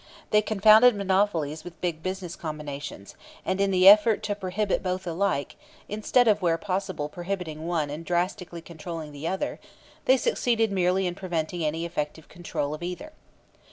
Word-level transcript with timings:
They 0.31 0.41
confounded 0.41 0.95
monopolies 0.95 1.63
with 1.63 1.79
big 1.79 2.01
business 2.01 2.35
combinations, 2.35 3.13
and 3.45 3.61
in 3.61 3.69
the 3.69 3.87
effort 3.87 4.23
to 4.23 4.35
prohibit 4.35 4.81
both 4.81 5.05
alike, 5.05 5.57
instead 5.87 6.27
of 6.27 6.41
where 6.41 6.57
possible 6.57 7.07
prohibiting 7.07 7.67
one 7.67 7.91
and 7.91 8.03
drastically 8.03 8.63
controlling 8.63 9.11
the 9.11 9.27
other, 9.27 9.59
they 10.05 10.17
succeeded 10.17 10.71
merely 10.71 11.05
in 11.05 11.13
preventing 11.13 11.63
any 11.63 11.85
effective 11.85 12.27
control 12.29 12.73
of 12.73 12.81
either. 12.81 13.11